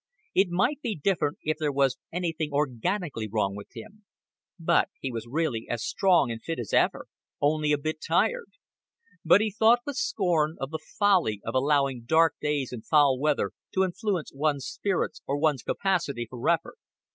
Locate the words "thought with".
9.51-9.97